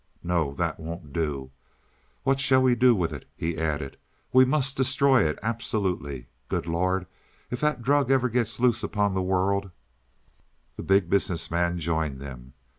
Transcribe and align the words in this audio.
"No, 0.23 0.55
that 0.55 0.79
won't 0.79 1.13
do. 1.13 1.51
What 2.23 2.39
shall 2.39 2.63
we 2.63 2.73
do 2.73 2.95
with 2.95 3.13
it?" 3.13 3.29
he 3.35 3.59
added. 3.59 3.97
"We 4.33 4.45
must 4.45 4.75
destroy 4.75 5.27
it 5.27 5.37
absolutely. 5.43 6.25
Good 6.49 6.65
Lord, 6.65 7.05
if 7.51 7.61
that 7.61 7.83
drug 7.83 8.09
ever 8.09 8.27
gets 8.27 8.59
loose 8.59 8.81
upon 8.81 9.13
the 9.13 9.21
world" 9.21 9.69
The 10.75 10.81
Big 10.81 11.07
Business 11.07 11.51
Man 11.51 11.77
joined 11.77 12.19
them. 12.19 12.53